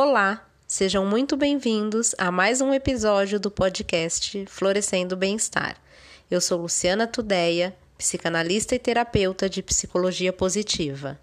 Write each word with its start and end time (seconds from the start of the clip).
Olá, 0.00 0.46
sejam 0.64 1.04
muito 1.04 1.36
bem-vindos 1.36 2.14
a 2.18 2.30
mais 2.30 2.60
um 2.60 2.72
episódio 2.72 3.40
do 3.40 3.50
podcast 3.50 4.46
Florescendo 4.46 5.16
Bem-Estar. 5.16 5.76
Eu 6.30 6.40
sou 6.40 6.62
Luciana 6.62 7.04
Tudeia, 7.04 7.76
psicanalista 7.98 8.76
e 8.76 8.78
terapeuta 8.78 9.50
de 9.50 9.60
psicologia 9.60 10.32
positiva. 10.32 11.18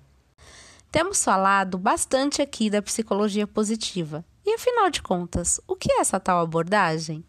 Temos 0.92 1.24
falado 1.24 1.78
bastante 1.78 2.42
aqui 2.42 2.70
da 2.70 2.82
psicologia 2.82 3.48
positiva. 3.48 4.26
E 4.46 4.54
afinal 4.54 4.90
de 4.90 5.02
contas, 5.02 5.58
o 5.66 5.74
que 5.78 5.90
é 5.90 6.02
essa 6.02 6.20
tal 6.20 6.42
abordagem? 6.42 7.24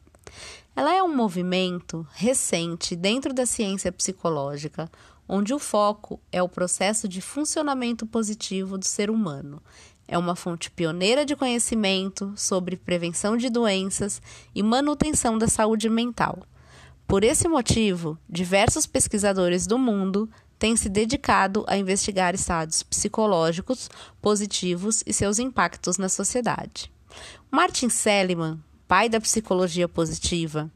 Ela 0.75 0.97
é 0.97 1.01
um 1.01 1.15
movimento 1.15 2.05
recente 2.15 2.97
dentro 2.97 3.33
da 3.33 3.47
ciência 3.47 3.93
psicológica, 3.93 4.91
onde 5.29 5.55
o 5.55 5.61
foco 5.61 6.21
é 6.33 6.43
o 6.43 6.49
processo 6.49 7.07
de 7.07 7.21
funcionamento 7.21 8.05
positivo 8.05 8.77
do 8.77 8.85
ser 8.85 9.11
humano 9.11 9.63
é 10.09 10.17
uma 10.17 10.37
fonte 10.37 10.71
pioneira 10.71 11.25
de 11.25 11.35
conhecimento 11.35 12.33
sobre 12.37 12.77
prevenção 12.77 13.37
de 13.37 13.49
doenças 13.49 14.21
e 14.55 14.63
manutenção 14.63 15.37
da 15.37 15.49
saúde 15.49 15.89
mental. 15.89 16.43
Por 17.07 17.23
esse 17.23 17.49
motivo, 17.49 18.19
diversos 18.29 18.87
pesquisadores 18.87 19.67
do 19.67 19.79
mundo 19.79 20.29
têm 20.59 20.77
se 20.77 20.89
dedicado 20.89 21.65
a 21.69 21.77
investigar 21.77 22.35
estados 22.35 22.83
psicológicos 22.83 23.89
positivos 24.21 25.03
e 25.07 25.13
seus 25.13 25.39
impactos 25.39 25.99
na 25.99 26.09
sociedade. 26.09 26.91
Martin 27.51 27.89
Seligman, 27.89 28.61
pai 28.89 29.09
da 29.09 29.21
psicologia 29.21 29.89
positiva, 29.89 30.71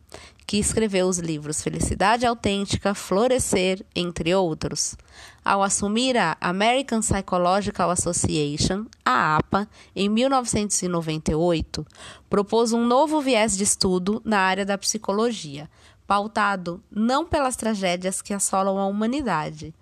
que 0.47 0.57
escreveu 0.57 1.07
os 1.07 1.19
livros 1.19 1.63
Felicidade 1.63 2.27
Autêntica, 2.27 2.93
Florescer, 2.93 3.87
entre 3.95 4.35
outros. 4.35 4.97
Ao 5.45 5.63
assumir 5.63 6.17
a 6.17 6.37
American 6.41 6.99
Psychological 7.01 7.89
Association, 7.89 8.87
a 9.05 9.37
APA, 9.37 9.69
em 9.95 10.09
1998, 10.09 11.87
propôs 12.29 12.73
um 12.73 12.85
novo 12.85 13.21
viés 13.21 13.57
de 13.57 13.63
estudo 13.63 14.21
na 14.25 14.41
área 14.41 14.67
da 14.67 14.77
psicologia, 14.77 15.71
pautado 16.05 16.83
não 16.91 17.25
pelas 17.25 17.55
tragédias 17.55 18.21
que 18.21 18.35
assolam 18.35 18.77
a 18.77 18.87
humanidade, 18.87 19.73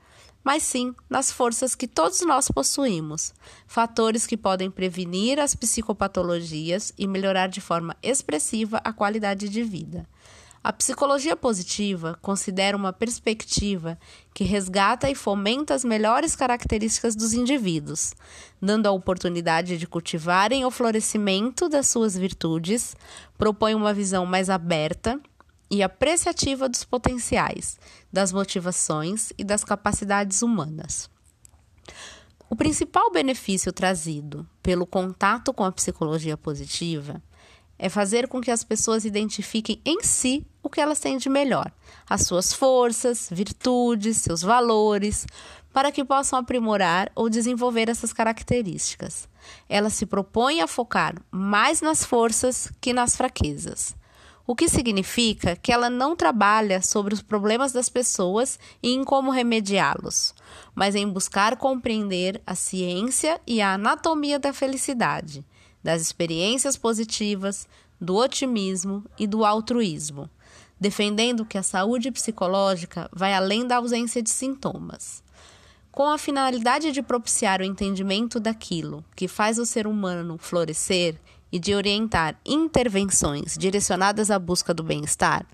mas 0.49 0.63
sim 0.63 0.95
nas 1.11 1.31
forças 1.31 1.75
que 1.75 1.87
todos 1.87 2.23
nós 2.23 2.49
possuímos, 2.51 3.35
fatores 3.67 4.27
que 4.27 4.35
podem 4.35 4.71
prevenir 4.71 5.39
as 5.39 5.55
psicopatologias 5.55 6.91
e 6.97 7.07
melhorar 7.07 7.49
de 7.49 7.61
forma 7.61 7.95
expressiva 8.03 8.81
a 8.83 8.91
qualidade 8.91 9.47
de 9.47 9.63
vida. 9.63 10.09
A 10.65 10.73
psicologia 10.73 11.37
positiva 11.37 12.19
considera 12.23 12.75
uma 12.79 12.95
perspectiva 12.95 13.99
que 14.33 14.43
resgata 14.43 15.11
e 15.11 15.15
fomenta 15.15 15.75
as 15.75 15.85
melhores 15.85 16.35
características 16.35 17.15
dos 17.15 17.35
indivíduos, 17.35 18.15
dando 18.59 18.87
a 18.87 18.91
oportunidade 18.91 19.77
de 19.77 19.87
cultivarem 19.87 20.65
o 20.65 20.71
florescimento 20.71 21.69
das 21.69 21.89
suas 21.89 22.17
virtudes, 22.17 22.97
propõe 23.37 23.75
uma 23.75 23.93
visão 23.93 24.25
mais 24.25 24.49
aberta 24.49 25.21
e 25.71 25.83
apreciativa 25.83 26.69
dos 26.69 26.85
potenciais, 26.85 27.79
das 28.13 28.33
motivações 28.33 29.33
e 29.37 29.45
das 29.45 29.65
capacidades 29.65 30.43
humanas. 30.43 31.11
O 32.51 32.57
principal 32.57 33.11
benefício 33.11 33.73
trazido 33.73 34.49
pelo 34.63 34.87
contato 34.87 35.53
com 35.53 35.65
a 35.65 35.73
psicologia 35.73 36.37
positiva 36.37 37.23
é 37.79 37.89
fazer 37.89 38.27
com 38.27 38.41
que 38.41 38.51
as 38.51 38.65
pessoas 38.65 39.05
identifiquem 39.05 39.81
em 39.85 40.03
si 40.03 40.45
o 40.63 40.69
que 40.69 40.81
elas 40.81 40.99
têm 40.99 41.17
de 41.17 41.29
melhor, 41.29 41.71
as 42.09 42.23
suas 42.23 42.53
forças, 42.53 43.29
virtudes, 43.31 44.17
seus 44.17 44.43
valores, 44.43 45.27
para 45.73 45.93
que 45.93 46.05
possam 46.05 46.39
aprimorar 46.39 47.13
ou 47.15 47.28
desenvolver 47.28 47.89
essas 47.89 48.12
características. 48.12 49.28
Ela 49.69 49.91
se 49.91 50.07
propõe 50.07 50.61
a 50.61 50.67
focar 50.67 51.15
mais 51.31 51.81
nas 51.81 52.05
forças 52.05 52.73
que 52.81 52.93
nas 52.93 53.15
fraquezas. 53.15 53.95
O 54.50 54.56
que 54.56 54.66
significa 54.66 55.54
que 55.56 55.70
ela 55.70 55.91
não 55.91 56.16
trabalha 56.16 56.81
sobre 56.81 57.12
os 57.12 57.20
problemas 57.20 57.70
das 57.70 57.91
pessoas 57.91 58.59
e 58.82 58.94
em 58.94 59.04
como 59.04 59.31
remediá-los, 59.31 60.34
mas 60.75 60.94
em 60.94 61.06
buscar 61.06 61.54
compreender 61.59 62.41
a 62.47 62.54
ciência 62.54 63.38
e 63.47 63.60
a 63.60 63.75
anatomia 63.75 64.38
da 64.38 64.54
felicidade 64.54 65.44
das 65.84 66.00
experiências 66.00 66.78
positivas, 66.78 67.69
do 68.00 68.16
otimismo 68.16 69.04
e 69.19 69.26
do 69.26 69.44
altruísmo, 69.44 70.31
defendendo 70.80 71.44
que 71.44 71.59
a 71.59 71.62
saúde 71.62 72.10
psicológica 72.10 73.06
vai 73.12 73.34
além 73.34 73.66
da 73.66 73.76
ausência 73.76 74.22
de 74.22 74.30
sintomas. 74.30 75.22
Com 75.92 76.09
a 76.09 76.16
finalidade 76.16 76.91
de 76.91 77.03
propiciar 77.03 77.60
o 77.60 77.65
entendimento 77.65 78.41
daquilo 78.41 79.04
que 79.15 79.28
faz 79.28 79.59
o 79.59 79.66
ser 79.66 79.86
humano 79.86 80.38
florescer 80.38 81.20
e 81.50 81.59
de 81.59 81.75
orientar 81.75 82.38
intervenções 82.44 83.56
direcionadas 83.59 84.31
à 84.31 84.38
busca 84.38 84.75
do 84.75 84.82
bem-estar, 84.82 85.47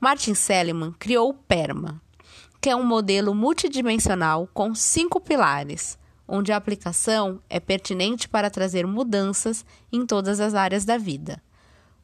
Martin 0.00 0.34
Seligman 0.34 0.92
criou 0.98 1.30
o 1.30 1.34
PERMA, 1.34 2.00
que 2.60 2.70
é 2.70 2.76
um 2.76 2.84
modelo 2.84 3.34
multidimensional 3.34 4.48
com 4.52 4.74
cinco 4.74 5.20
pilares 5.20 5.98
onde 6.28 6.52
a 6.52 6.56
aplicação 6.56 7.40
é 7.48 7.60
pertinente 7.60 8.28
para 8.28 8.50
trazer 8.50 8.86
mudanças 8.86 9.64
em 9.92 10.04
todas 10.04 10.40
as 10.40 10.54
áreas 10.54 10.84
da 10.84 10.98
vida. 10.98 11.40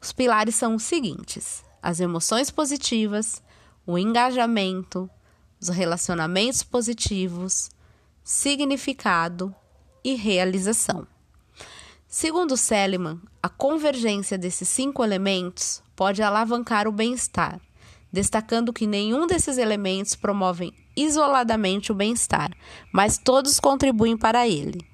Os 0.01 0.13
pilares 0.13 0.55
são 0.55 0.75
os 0.75 0.83
seguintes: 0.83 1.63
as 1.81 1.99
emoções 1.99 2.49
positivas, 2.49 3.41
o 3.85 3.97
engajamento, 3.97 5.09
os 5.59 5.69
relacionamentos 5.69 6.63
positivos, 6.63 7.69
significado 8.23 9.53
e 10.03 10.15
realização. 10.15 11.07
Segundo 12.15 12.55
Seliman, 12.55 13.19
a 13.41 13.49
convergência 13.49 14.37
desses 14.37 14.69
cinco 14.69 15.03
elementos 15.03 15.81
pode 15.95 16.21
alavancar 16.21 16.87
o 16.87 16.91
bem-estar, 16.91 17.59
destacando 18.11 18.71
que 18.71 18.85
nenhum 18.85 19.25
desses 19.25 19.57
elementos 19.57 20.13
promovem 20.13 20.71
isoladamente 20.95 21.91
o 21.91 21.95
bem-estar, 21.95 22.51
mas 22.91 23.17
todos 23.17 23.59
contribuem 23.59 24.15
para 24.15 24.47
ele. 24.47 24.85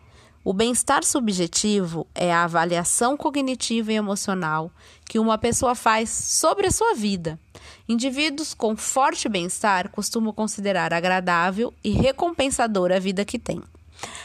O 0.45 0.53
bem-estar 0.53 1.03
subjetivo 1.03 2.07
é 2.15 2.31
a 2.31 2.45
avaliação 2.45 3.17
cognitiva 3.17 3.91
e 3.91 3.97
emocional 3.97 4.71
que 5.03 5.19
uma 5.19 5.37
pessoa 5.37 5.75
faz 5.75 6.09
sobre 6.09 6.67
a 6.67 6.71
sua 6.71 6.95
vida. 6.95 7.37
Indivíduos 7.85 8.53
com 8.53 8.77
forte 8.77 9.27
bem-estar 9.27 9.89
costumam 9.89 10.31
considerar 10.31 10.93
agradável 10.93 11.73
e 11.83 11.89
recompensadora 11.89 12.95
a 12.95 12.99
vida 12.99 13.25
que 13.25 13.37
têm. 13.37 13.61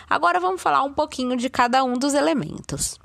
Agora 0.08 0.38
vamos 0.40 0.62
falar 0.62 0.82
um 0.82 0.92
pouquinho 0.92 1.36
de 1.36 1.48
cada 1.48 1.82
um 1.84 1.94
dos 1.94 2.14
elementos. 2.14 2.98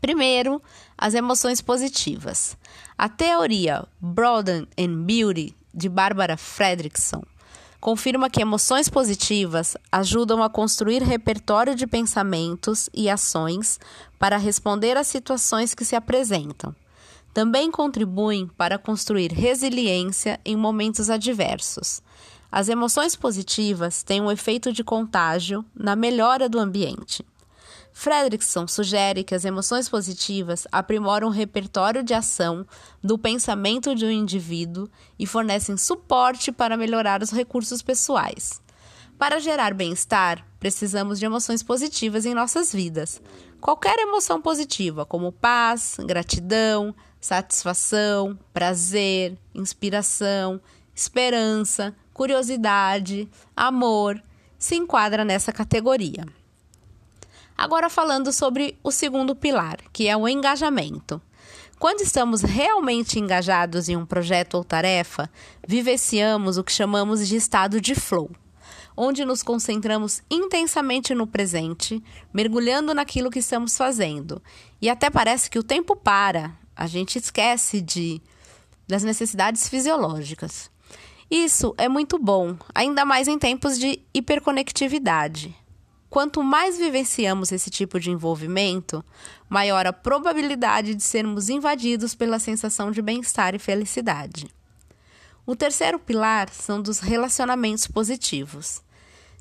Primeiro, 0.00 0.62
as 0.96 1.14
emoções 1.14 1.60
positivas. 1.60 2.56
A 2.96 3.08
teoria 3.08 3.86
Broaden 4.00 4.66
and 4.78 5.04
Beauty 5.04 5.54
de 5.74 5.88
Barbara 5.88 6.36
Fredrickson 6.36 7.22
confirma 7.80 8.28
que 8.28 8.42
emoções 8.42 8.88
positivas 8.88 9.76
ajudam 9.90 10.42
a 10.42 10.50
construir 10.50 11.02
repertório 11.02 11.74
de 11.74 11.86
pensamentos 11.86 12.90
e 12.92 13.08
ações 13.08 13.80
para 14.18 14.36
responder 14.36 14.96
às 14.96 15.06
situações 15.06 15.74
que 15.74 15.84
se 15.84 15.96
apresentam. 15.96 16.74
Também 17.32 17.70
contribuem 17.70 18.46
para 18.46 18.76
construir 18.76 19.32
resiliência 19.32 20.40
em 20.44 20.56
momentos 20.56 21.08
adversos. 21.08 22.02
As 22.50 22.68
emoções 22.68 23.14
positivas 23.14 24.02
têm 24.02 24.20
um 24.20 24.30
efeito 24.30 24.72
de 24.72 24.82
contágio 24.82 25.64
na 25.74 25.94
melhora 25.94 26.48
do 26.48 26.58
ambiente. 26.58 27.24
Fredrickson 27.92 28.66
sugere 28.66 29.24
que 29.24 29.34
as 29.34 29.44
emoções 29.44 29.88
positivas 29.88 30.66
aprimoram 30.70 31.28
o 31.28 31.32
repertório 31.32 32.02
de 32.02 32.14
ação 32.14 32.66
do 33.02 33.18
pensamento 33.18 33.94
de 33.94 34.04
um 34.04 34.10
indivíduo 34.10 34.88
e 35.18 35.26
fornecem 35.26 35.76
suporte 35.76 36.50
para 36.50 36.76
melhorar 36.76 37.22
os 37.22 37.30
recursos 37.30 37.82
pessoais. 37.82 38.60
Para 39.18 39.38
gerar 39.38 39.74
bem-estar, 39.74 40.46
precisamos 40.58 41.18
de 41.18 41.26
emoções 41.26 41.62
positivas 41.62 42.24
em 42.24 42.32
nossas 42.32 42.72
vidas. 42.72 43.20
Qualquer 43.60 43.98
emoção 43.98 44.40
positiva, 44.40 45.04
como 45.04 45.30
paz, 45.30 45.96
gratidão, 46.00 46.94
satisfação, 47.20 48.38
prazer, 48.50 49.36
inspiração, 49.54 50.58
esperança, 50.94 51.94
curiosidade, 52.20 53.26
amor, 53.56 54.22
se 54.58 54.76
enquadra 54.76 55.24
nessa 55.24 55.52
categoria. 55.52 56.26
Agora 57.56 57.88
falando 57.88 58.30
sobre 58.30 58.78
o 58.84 58.92
segundo 58.92 59.34
pilar, 59.34 59.78
que 59.90 60.06
é 60.06 60.14
o 60.14 60.28
engajamento. 60.28 61.18
Quando 61.78 62.02
estamos 62.02 62.42
realmente 62.42 63.18
engajados 63.18 63.88
em 63.88 63.96
um 63.96 64.04
projeto 64.04 64.56
ou 64.56 64.62
tarefa, 64.62 65.30
vivenciamos 65.66 66.58
o 66.58 66.62
que 66.62 66.72
chamamos 66.72 67.26
de 67.26 67.36
estado 67.36 67.80
de 67.80 67.94
flow, 67.94 68.30
onde 68.94 69.24
nos 69.24 69.42
concentramos 69.42 70.20
intensamente 70.30 71.14
no 71.14 71.26
presente, 71.26 72.04
mergulhando 72.34 72.92
naquilo 72.92 73.30
que 73.30 73.38
estamos 73.38 73.78
fazendo. 73.78 74.42
E 74.78 74.90
até 74.90 75.08
parece 75.08 75.48
que 75.48 75.58
o 75.58 75.62
tempo 75.62 75.96
para, 75.96 76.54
a 76.76 76.86
gente 76.86 77.18
esquece 77.18 77.80
de 77.80 78.20
das 78.86 79.02
necessidades 79.02 79.70
fisiológicas. 79.70 80.70
Isso 81.30 81.72
é 81.78 81.88
muito 81.88 82.18
bom, 82.18 82.56
ainda 82.74 83.04
mais 83.04 83.28
em 83.28 83.38
tempos 83.38 83.78
de 83.78 84.02
hiperconectividade. 84.12 85.56
Quanto 86.08 86.42
mais 86.42 86.76
vivenciamos 86.76 87.52
esse 87.52 87.70
tipo 87.70 88.00
de 88.00 88.10
envolvimento, 88.10 89.04
maior 89.48 89.86
a 89.86 89.92
probabilidade 89.92 90.92
de 90.92 91.04
sermos 91.04 91.48
invadidos 91.48 92.16
pela 92.16 92.40
sensação 92.40 92.90
de 92.90 93.00
bem-estar 93.00 93.54
e 93.54 93.60
felicidade. 93.60 94.50
O 95.46 95.54
terceiro 95.54 96.00
pilar 96.00 96.48
são 96.48 96.82
dos 96.82 96.98
relacionamentos 96.98 97.86
positivos. 97.86 98.82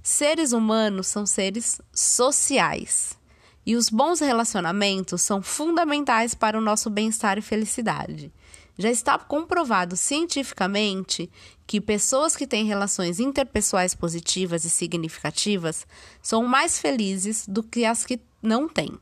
Seres 0.03 0.53
humanos 0.53 1.07
são 1.07 1.25
seres 1.25 1.81
sociais 1.91 3.17
e 3.65 3.75
os 3.75 3.89
bons 3.89 4.19
relacionamentos 4.19 5.23
são 5.23 5.41
fundamentais 5.41 6.35
para 6.35 6.57
o 6.57 6.61
nosso 6.61 6.87
bem-estar 6.89 7.39
e 7.39 7.41
felicidade. 7.41 8.31
Já 8.81 8.89
está 8.89 9.19
comprovado 9.19 9.97
cientificamente 9.97 11.29
que 11.67 11.81
pessoas 11.81 12.37
que 12.37 12.47
têm 12.47 12.63
relações 12.63 13.19
interpessoais 13.19 13.93
positivas 13.93 14.63
e 14.63 14.69
significativas 14.69 15.85
são 16.21 16.45
mais 16.45 16.79
felizes 16.79 17.45
do 17.45 17.61
que 17.61 17.83
as 17.83 18.05
que 18.05 18.21
não 18.41 18.69
têm. 18.69 18.97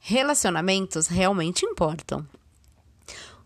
Relacionamentos 0.00 1.06
realmente 1.06 1.64
importam. 1.64 2.26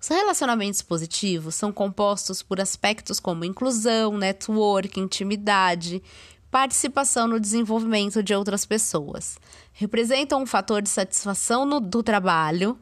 Os 0.00 0.08
relacionamentos 0.08 0.80
positivos 0.80 1.54
são 1.54 1.70
compostos 1.70 2.42
por 2.42 2.58
aspectos 2.58 3.20
como 3.20 3.44
inclusão, 3.44 4.16
network, 4.16 4.98
intimidade, 4.98 6.02
participação 6.56 7.28
no 7.28 7.38
desenvolvimento 7.38 8.22
de 8.22 8.34
outras 8.34 8.64
pessoas. 8.64 9.36
Representam 9.74 10.40
um 10.40 10.46
fator 10.46 10.80
de 10.80 10.88
satisfação 10.88 11.66
no, 11.66 11.78
do 11.80 12.02
trabalho, 12.02 12.78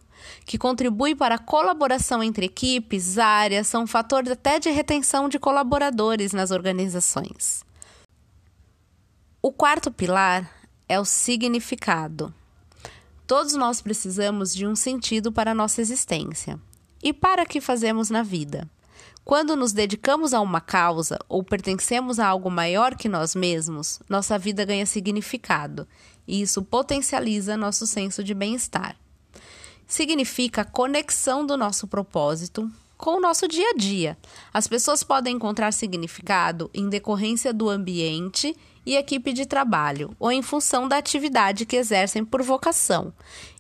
que 0.47 0.57
contribui 0.57 1.17
para 1.17 1.35
a 1.35 1.39
colaboração 1.39 2.23
entre 2.23 2.47
equipes, 2.47 3.19
áreas, 3.19 3.67
são 3.67 3.83
um 3.83 3.87
fator 3.89 4.31
até 4.31 4.61
de 4.61 4.71
retenção 4.71 5.29
de 5.29 5.41
colaboradores 5.41 6.33
nas 6.33 6.53
organizações. 6.53 7.65
O 9.43 9.51
quarto 9.51 9.91
pilar 9.91 10.49
é 10.89 11.01
o 11.01 11.05
significado. 11.05 12.33
Todos 13.27 13.55
nós 13.55 13.83
precisamos 13.83 14.55
de 14.55 14.69
um 14.69 14.77
sentido 14.77 15.33
para 15.33 15.51
a 15.51 15.55
nossa 15.55 15.81
existência. 15.81 16.61
E 17.03 17.13
para 17.13 17.45
que 17.45 17.61
fazemos 17.61 18.09
na 18.09 18.23
vida? 18.23 18.71
Quando 19.25 19.57
nos 19.57 19.73
dedicamos 19.73 20.35
a 20.35 20.41
uma 20.41 20.61
causa 20.61 21.19
ou 21.29 21.43
pertencemos 21.43 22.19
a 22.19 22.27
algo 22.27 22.51
maior 22.51 22.95
que 22.95 23.09
nós 23.09 23.35
mesmos, 23.35 24.01
nossa 24.09 24.39
vida 24.39 24.65
ganha 24.65 24.85
significado 24.85 25.89
e 26.27 26.43
isso 26.43 26.63
potencializa 26.63 27.57
nosso 27.57 27.87
senso 27.87 28.23
de 28.23 28.35
bem-estar 28.35 28.97
significa 29.87 30.63
a 30.63 30.65
conexão 30.65 31.45
do 31.45 31.57
nosso 31.57 31.87
propósito 31.87 32.71
com 32.97 33.17
o 33.17 33.21
nosso 33.21 33.47
dia 33.47 33.71
a 33.71 33.75
dia. 33.75 34.17
As 34.53 34.67
pessoas 34.67 35.03
podem 35.03 35.37
encontrar 35.37 35.73
significado 35.73 36.71
em 36.73 36.89
decorrência 36.89 37.53
do 37.53 37.69
ambiente 37.69 38.57
e 38.87 38.97
equipe 38.97 39.33
de 39.33 39.47
trabalho, 39.47 40.15
ou 40.19 40.31
em 40.31 40.43
função 40.43 40.87
da 40.87 40.99
atividade 40.99 41.67
que 41.67 41.77
exercem 41.77 42.25
por 42.25 42.43
vocação. 42.43 43.13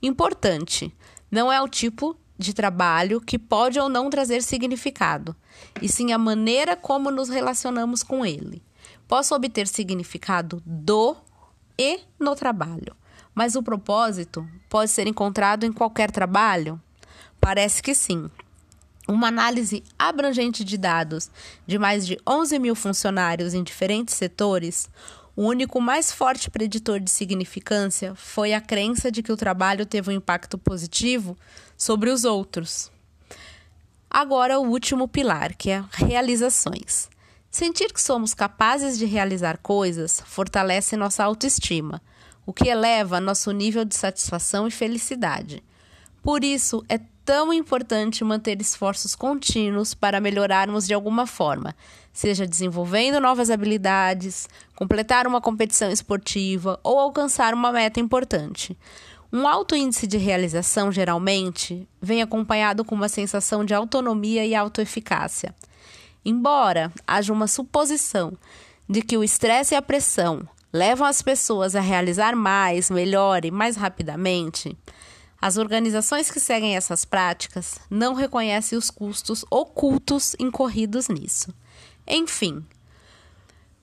Importante: 0.02 0.92
não 1.30 1.52
é 1.52 1.60
o 1.60 1.68
tipo 1.68 2.16
de 2.38 2.52
trabalho 2.52 3.20
que 3.20 3.38
pode 3.38 3.78
ou 3.78 3.88
não 3.88 4.10
trazer 4.10 4.42
significado, 4.42 5.36
e 5.80 5.88
sim 5.88 6.12
a 6.12 6.18
maneira 6.18 6.76
como 6.76 7.10
nos 7.10 7.28
relacionamos 7.28 8.02
com 8.02 8.24
ele. 8.24 8.62
Posso 9.06 9.34
obter 9.34 9.66
significado 9.66 10.62
do 10.64 11.16
e 11.78 12.00
no 12.18 12.34
trabalho. 12.34 12.96
Mas 13.34 13.56
o 13.56 13.62
propósito 13.62 14.48
pode 14.68 14.90
ser 14.90 15.06
encontrado 15.06 15.64
em 15.64 15.72
qualquer 15.72 16.10
trabalho? 16.10 16.80
Parece 17.40 17.82
que 17.82 17.94
sim. 17.94 18.30
Uma 19.06 19.28
análise 19.28 19.82
abrangente 19.98 20.64
de 20.64 20.78
dados 20.78 21.30
de 21.66 21.78
mais 21.78 22.06
de 22.06 22.18
11 22.26 22.58
mil 22.58 22.74
funcionários 22.74 23.52
em 23.52 23.62
diferentes 23.62 24.14
setores, 24.14 24.88
o 25.36 25.42
único 25.42 25.80
mais 25.80 26.12
forte 26.12 26.50
preditor 26.50 27.00
de 27.00 27.10
significância 27.10 28.14
foi 28.14 28.52
a 28.52 28.60
crença 28.60 29.10
de 29.10 29.22
que 29.22 29.32
o 29.32 29.36
trabalho 29.36 29.84
teve 29.84 30.10
um 30.10 30.14
impacto 30.14 30.56
positivo 30.56 31.36
sobre 31.76 32.10
os 32.10 32.24
outros. 32.24 32.90
Agora, 34.08 34.60
o 34.60 34.68
último 34.68 35.08
pilar, 35.08 35.54
que 35.54 35.70
é 35.70 35.84
realizações. 35.90 37.08
Sentir 37.50 37.92
que 37.92 38.00
somos 38.00 38.34
capazes 38.34 38.96
de 38.96 39.04
realizar 39.04 39.58
coisas 39.58 40.22
fortalece 40.26 40.96
nossa 40.96 41.24
autoestima 41.24 42.00
o 42.46 42.52
que 42.52 42.68
eleva 42.68 43.20
nosso 43.20 43.50
nível 43.52 43.84
de 43.84 43.94
satisfação 43.94 44.66
e 44.66 44.70
felicidade. 44.70 45.62
Por 46.22 46.44
isso, 46.44 46.84
é 46.88 46.98
tão 47.24 47.52
importante 47.52 48.22
manter 48.22 48.60
esforços 48.60 49.14
contínuos 49.14 49.94
para 49.94 50.20
melhorarmos 50.20 50.86
de 50.86 50.94
alguma 50.94 51.26
forma, 51.26 51.74
seja 52.14 52.46
desenvolvendo 52.46 53.20
novas 53.20 53.50
habilidades, 53.50 54.48
completar 54.76 55.26
uma 55.26 55.40
competição 55.40 55.90
esportiva 55.90 56.78
ou 56.84 56.98
alcançar 56.98 57.52
uma 57.52 57.72
meta 57.72 57.98
importante. 57.98 58.78
Um 59.32 59.48
alto 59.48 59.74
índice 59.74 60.06
de 60.06 60.16
realização, 60.16 60.92
geralmente, 60.92 61.88
vem 62.00 62.22
acompanhado 62.22 62.84
com 62.84 62.94
uma 62.94 63.08
sensação 63.08 63.64
de 63.64 63.74
autonomia 63.74 64.46
e 64.46 64.54
autoeficácia. 64.54 65.52
Embora 66.24 66.92
haja 67.04 67.32
uma 67.32 67.48
suposição 67.48 68.32
de 68.88 69.02
que 69.02 69.16
o 69.16 69.24
estresse 69.24 69.74
e 69.74 69.76
a 69.76 69.82
pressão 69.82 70.48
levam 70.72 71.06
as 71.06 71.20
pessoas 71.20 71.74
a 71.74 71.80
realizar 71.80 72.36
mais, 72.36 72.90
melhor 72.90 73.44
e 73.44 73.50
mais 73.50 73.76
rapidamente, 73.76 74.78
as 75.42 75.56
organizações 75.56 76.30
que 76.30 76.38
seguem 76.38 76.76
essas 76.76 77.04
práticas 77.04 77.80
não 77.90 78.14
reconhecem 78.14 78.78
os 78.78 78.88
custos 78.88 79.44
ocultos 79.50 80.36
incorridos 80.38 81.08
nisso. 81.08 81.52
Enfim, 82.06 82.64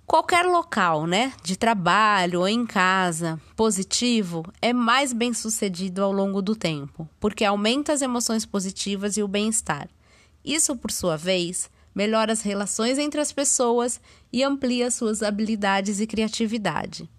qualquer 0.05 0.45
local, 0.45 1.07
né, 1.07 1.33
de 1.43 1.55
trabalho 1.55 2.41
ou 2.41 2.47
em 2.47 2.65
casa, 2.65 3.39
positivo, 3.55 4.43
é 4.61 4.71
mais 4.71 5.13
bem 5.13 5.33
sucedido 5.33 6.03
ao 6.03 6.11
longo 6.11 6.41
do 6.41 6.55
tempo, 6.55 7.09
porque 7.19 7.43
aumenta 7.43 7.93
as 7.93 8.01
emoções 8.01 8.45
positivas 8.45 9.17
e 9.17 9.23
o 9.23 9.27
bem-estar. 9.27 9.89
Isso, 10.43 10.75
por 10.75 10.91
sua 10.91 11.17
vez, 11.17 11.69
melhora 11.93 12.33
as 12.33 12.41
relações 12.41 12.97
entre 12.97 13.19
as 13.21 13.31
pessoas 13.31 13.99
e 14.31 14.43
amplia 14.43 14.91
suas 14.91 15.21
habilidades 15.21 15.99
e 15.99 16.07
criatividade. 16.07 17.09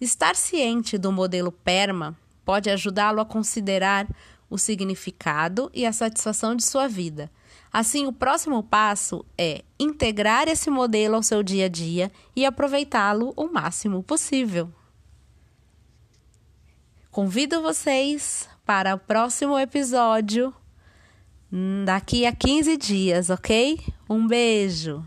Estar 0.00 0.34
ciente 0.34 0.96
do 0.96 1.12
modelo 1.12 1.52
PERMA 1.52 2.16
pode 2.44 2.70
ajudá-lo 2.70 3.20
a 3.20 3.24
considerar 3.24 4.08
o 4.48 4.58
significado 4.58 5.70
e 5.72 5.86
a 5.86 5.92
satisfação 5.92 6.56
de 6.56 6.64
sua 6.64 6.88
vida. 6.88 7.30
Assim, 7.72 8.06
o 8.06 8.12
próximo 8.12 8.62
passo 8.62 9.24
é 9.38 9.62
integrar 9.78 10.48
esse 10.48 10.70
modelo 10.70 11.14
ao 11.14 11.22
seu 11.22 11.42
dia 11.42 11.66
a 11.66 11.68
dia 11.68 12.10
e 12.34 12.44
aproveitá-lo 12.44 13.32
o 13.36 13.46
máximo 13.46 14.02
possível. 14.02 14.72
Convido 17.10 17.62
vocês 17.62 18.48
para 18.64 18.94
o 18.94 18.98
próximo 18.98 19.58
episódio 19.58 20.54
daqui 21.84 22.26
a 22.26 22.32
15 22.32 22.76
dias, 22.76 23.30
ok? 23.30 23.80
Um 24.08 24.26
beijo! 24.26 25.04